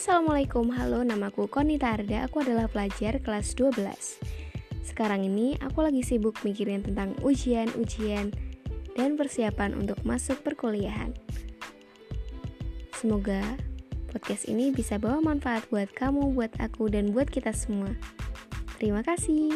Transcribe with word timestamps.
Assalamualaikum, 0.00 0.72
halo 0.80 1.04
namaku 1.04 1.44
Konita 1.44 1.92
Arda, 1.92 2.24
aku 2.24 2.40
adalah 2.40 2.72
pelajar 2.72 3.20
kelas 3.20 3.52
12 3.52 3.84
Sekarang 4.80 5.20
ini 5.28 5.60
aku 5.60 5.84
lagi 5.84 6.00
sibuk 6.00 6.40
mikirin 6.40 6.80
tentang 6.80 7.12
ujian-ujian 7.20 8.32
dan 8.96 9.20
persiapan 9.20 9.76
untuk 9.76 10.00
masuk 10.00 10.40
perkuliahan. 10.40 11.12
Semoga 12.96 13.44
podcast 14.08 14.48
ini 14.48 14.72
bisa 14.72 14.96
bawa 14.96 15.20
manfaat 15.20 15.68
buat 15.68 15.92
kamu, 15.92 16.32
buat 16.32 16.56
aku, 16.56 16.88
dan 16.88 17.12
buat 17.12 17.28
kita 17.28 17.52
semua. 17.52 17.92
Terima 18.80 19.04
kasih. 19.04 19.52